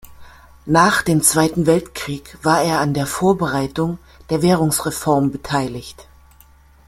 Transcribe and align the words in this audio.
Nach 0.65 1.03
dem 1.03 1.21
Zweiten 1.21 1.67
Weltkrieg 1.67 2.39
war 2.41 2.63
er 2.63 2.79
an 2.79 2.95
der 2.95 3.05
Vorbereitung 3.05 3.99
der 4.31 4.41
Währungsreform 4.41 5.29
beteiligt. 5.29 6.07